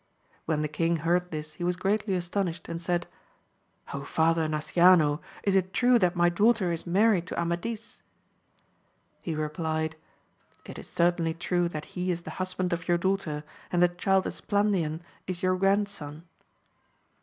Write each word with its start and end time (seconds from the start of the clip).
When 0.45 0.63
the 0.63 0.67
king 0.67 0.95
heard 0.95 1.29
this 1.29 1.53
he 1.53 1.63
was 1.63 1.75
greatly 1.75 2.15
astonished, 2.15 2.67
and 2.67 2.81
said, 2.81 3.05
father 3.85 4.47
Nasciano, 4.47 5.21
is 5.43 5.53
it 5.53 5.73
true 5.75 5.99
that 5.99 6.15
my 6.15 6.27
daugh 6.27 6.55
ter 6.55 6.71
is 6.71 6.87
married 6.87 7.27
to 7.27 7.39
Amadis 7.39 8.01
1 9.19 9.21
He 9.21 9.35
replied, 9.35 9.95
It 10.65 10.79
is 10.79 10.87
certainly 10.89 11.35
true 11.35 11.69
that 11.69 11.85
he 11.93 12.09
is 12.09 12.23
the 12.23 12.31
husband 12.41 12.73
of 12.73 12.87
your 12.87 12.97
daughter, 12.97 13.43
and 13.71 13.79
that 13.83 13.99
child 13.99 14.25
Esplandian 14.25 15.01
is 15.27 15.43
your 15.43 15.55
grandson. 15.55 16.23